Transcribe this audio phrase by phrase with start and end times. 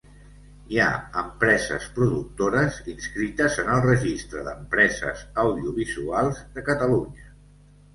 [0.75, 0.87] Hi ha
[1.23, 7.35] empreses productores inscrites en el Registre d'Empreses Audiovisuals de Catalunya.